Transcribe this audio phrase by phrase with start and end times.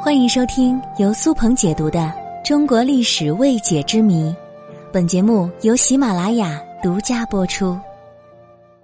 [0.00, 1.98] 欢迎收听由苏鹏解读的
[2.46, 4.30] 《中国历史未解之谜》，
[4.92, 7.76] 本节目由喜马拉雅独家播出。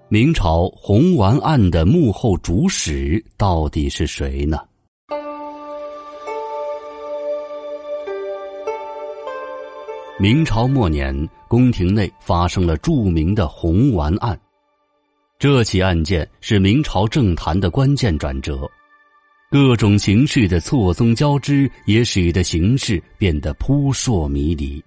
[0.08, 4.58] 明朝红丸案的幕后主使到底是谁呢？
[10.18, 14.36] 明朝末年，宫廷内发生了著名的红丸案。
[15.38, 18.68] 这起案件是明朝政坛的关键转折。
[19.54, 24.82] 各种形式的错综交织，也使得形势变得扑朔迷离。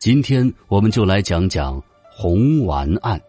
[0.00, 3.22] 今天，我们就来讲讲红丸案。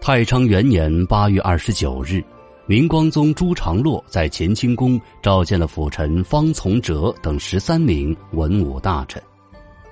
[0.00, 2.22] 太昌元年八月二十九日，
[2.66, 9.20] 明光宗朱常洛在乾清宫召见了辅臣方从哲等十三名文武大臣，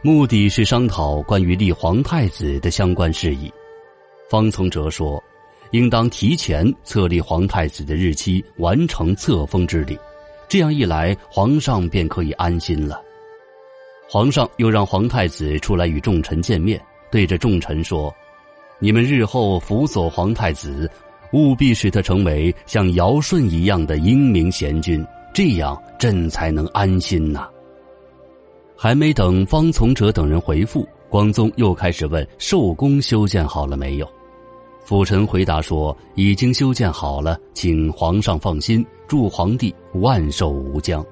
[0.01, 3.53] 目的是商讨关于立皇太子的相关事宜。
[4.31, 5.21] 方从哲说。
[5.73, 9.99] 应当提前册立皇太子的日期，完成册封之礼，
[10.49, 13.03] 这样一来，皇上便可以安心了。
[14.09, 18.15] 皇上又让皇太子出来与众臣见面，对着众臣说
[18.81, 20.91] ：“你们日后辅佐皇太子，
[21.33, 27.47] 务必使他成为像尧舜一样的英明贤君，这样朕才能安心呐。”
[28.75, 34.09] 还没等方从哲等人回复，光宗又开始问：“寿宫修建好了没有？”
[34.89, 41.05] 辅臣回答说：“已经修建好了，请皇上放心，祝皇帝万寿无疆。”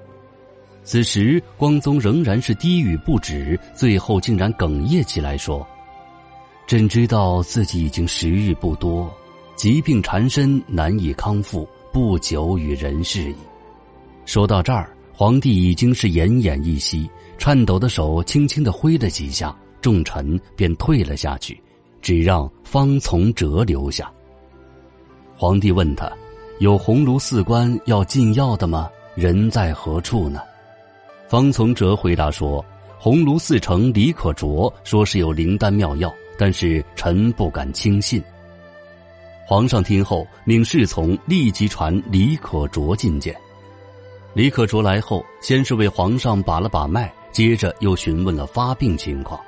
[0.83, 5.67] 此时，光宗仍然是低语不止，最后竟然哽咽起来说
[6.67, 9.15] ：“朕知道自己已经时日不多，
[9.57, 13.37] 疾病缠身，难以康复，不久与人世矣。”
[14.25, 21.61] 说到这儿，皇帝已经是奄奄一息，颤抖的手轻轻的挥了几下，众臣便退了下去。
[22.07, 24.09] 只让方从哲留下。
[25.37, 26.09] 皇帝问他
[26.61, 28.89] ：“有鸿胪寺官要进药的吗？
[29.17, 30.41] 人在何处呢？”
[31.27, 32.65] 方从哲回答说
[32.97, 38.23] ：“鸿胪寺丞李可灼说是有灵丹妙药，但是臣不敢轻信。”
[39.45, 43.35] 皇上听后，命侍从立即传李可灼觐见。
[44.33, 49.41] 李可灼来后，先是为皇上把了把脉，接着又询问了发病情况。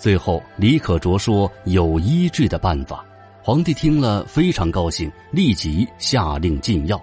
[0.00, 3.04] 最后，李可灼说有医治的办法，
[3.42, 6.98] 皇帝听了非常高兴，立即下令禁药。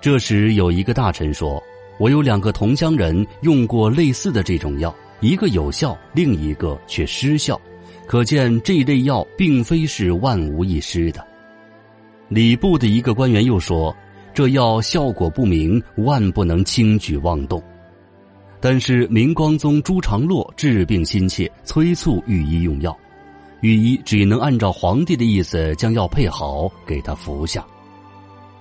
[0.00, 1.62] 这时，有一个大臣说
[2.00, 7.60] ：“我有两个同乡人用过类似的这种药，一个有效，另一个却失效，
[8.08, 11.24] 可见这类药并非是万无一失的。”
[12.28, 13.94] 礼部的一个官员又说
[14.34, 17.62] ：“这药效果不明，万不能轻举妄动。”
[18.60, 22.96] 但是明光宗朱常洛治病心切，催促御医用药，
[23.60, 27.64] 御医只能按照皇帝的意思将药配好给他服下。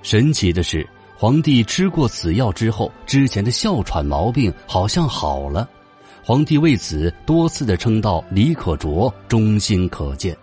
[0.04, 5.68] 神奇的是，皇帝吃过此药之后，之前的哮喘毛病好像好了。
[6.24, 10.38] 皇帝为此多次的称道李可灼忠心可见。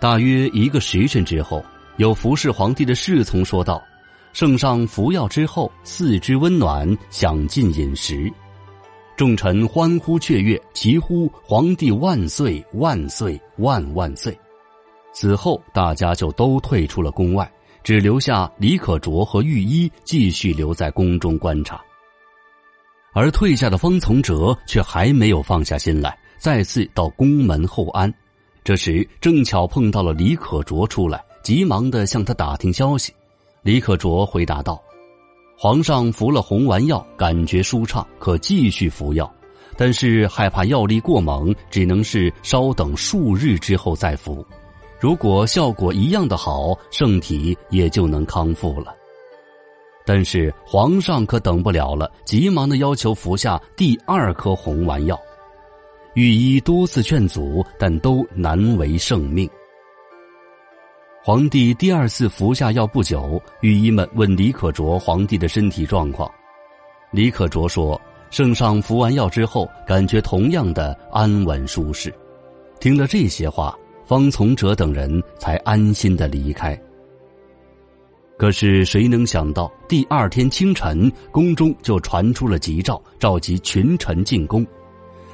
[0.00, 1.62] 大约一个时辰之后，
[1.98, 3.82] 有服侍皇帝的侍从说道。
[4.32, 8.32] 圣上服药之后，四肢温暖，享尽饮食，
[9.16, 14.36] 众臣欢呼雀跃，齐呼“皇帝万岁，万岁，万万岁”。
[15.12, 17.50] 此后，大家就都退出了宫外，
[17.82, 21.80] 只留下李可灼和御医继续留在宫中观察。
[23.12, 28.12] 而退下的方从哲却还没有放下心来，再次到宫门候安。
[28.62, 33.12] 这时，正巧碰到了李可灼出来，急忙的向他打听消息。
[33.62, 34.82] 李可灼回答道
[35.54, 39.30] ：“皇上服了红丸药，感觉舒畅，可继续服药。
[39.76, 44.44] 但是害怕药力过猛，只能是稍等数日之后再服。
[44.98, 48.94] 如果效果一样的好，圣体也就能康复了。
[50.06, 55.20] 但是皇上可等不了了，急忙的要求服下第二颗红丸药。
[56.14, 59.48] 御医多次劝阻，但都难为圣命。”
[61.22, 66.30] 皇帝第二次服下药不久，御医们问李可灼皇帝的身体状况。
[67.10, 68.00] 李可灼说
[68.32, 72.10] ：“圣上服完药之后，感觉同样的安稳舒适。”
[72.80, 76.80] 听了这些话，方从哲等人才安心的离开。
[78.38, 84.66] 可是谁能想到，第二天清晨，宫中就传出了急诏，召集群臣进宫。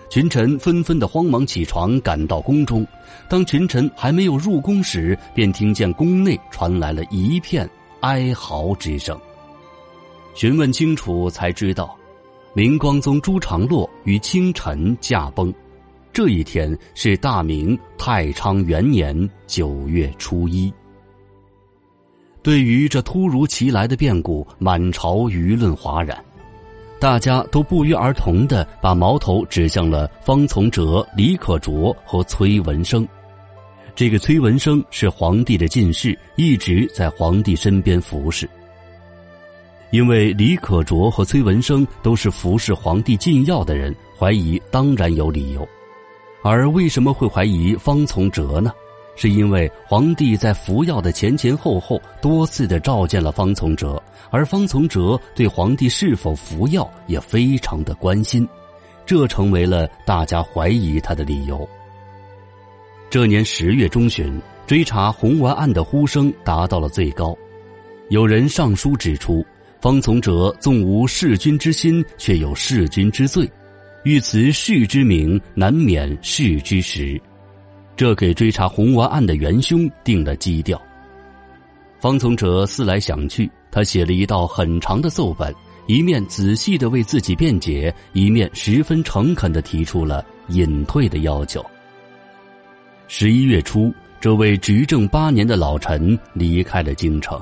[0.09, 2.87] 群臣纷纷的慌忙起床，赶到宫中。
[3.29, 7.69] 当群臣还没有入宫时，便听见宫内传来了一片
[8.01, 9.19] 哀嚎之声。
[10.35, 11.97] 询问清楚，才知道，
[12.55, 15.53] 明光宗朱常洛于清晨驾崩。
[16.13, 20.73] 这一天是大明太昌元年九月初一。
[22.43, 26.17] 对于这突如其来的变故，满朝舆论哗然，
[26.99, 33.07] 大家都不约而同的把矛头指向了方从哲、李可灼和崔文生。
[33.95, 38.49] 这个崔文生是皇帝的近侍，一直在皇帝身边服侍。
[39.91, 45.67] 因为李可灼和崔文生都是服侍皇帝禁药的人，怀疑当然有理由。
[46.43, 48.73] 而为什么会怀疑方从哲呢？
[49.17, 58.47] 是因为皇帝在服药的前前后后多次的召见了方从哲，而方从哲对皇帝是否服药也非常的关心，
[59.07, 61.67] 这成为了大家怀疑他的理由。
[63.09, 67.35] 这年十月中旬，追查红丸案的呼声达到了最高，
[68.11, 69.43] 有人上书指出，
[69.81, 73.51] 方从哲纵无弑君之心，却有弑君之罪，
[74.05, 77.19] 欲辞弑之名，难免弑之实。
[77.97, 80.81] 这给追查红丸案的元凶定了基调。
[81.99, 85.53] 方从哲思来想去，他写了一道很长的奏本，
[85.87, 91.65] 一面仔细的为自己辩解，一面十分诚恳的提出了隐退的要求。
[93.09, 97.41] 十一月初，这位执政八年的老臣离开了京城。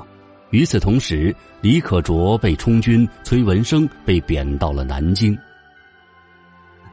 [0.51, 5.37] 与此同时，李可灼被充军，崔文生被贬到了南京。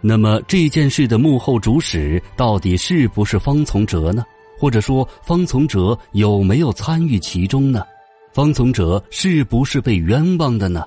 [0.04, 4.24] 那么这件事的幕后主使到底是不是方从哲呢？
[4.58, 7.84] 或者说方从哲有没有参与其中呢？
[8.32, 10.84] 方从哲是不是被冤枉的呢？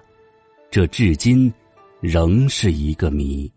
[0.70, 1.52] 这至今
[2.02, 3.50] 仍是一个谜。